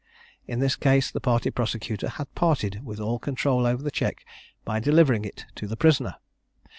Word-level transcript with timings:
In 0.47 0.57
this 0.57 0.75
case 0.75 1.11
the 1.11 1.19
party 1.19 1.51
prosecutor 1.51 2.09
had 2.09 2.33
parted 2.33 2.83
with 2.83 2.99
all 2.99 3.19
control 3.19 3.67
over 3.67 3.83
the 3.83 3.91
check 3.91 4.25
by 4.65 4.79
delivering 4.79 5.25
it 5.25 5.45
to 5.57 5.67
the 5.67 5.77
prisoner. 5.77 6.15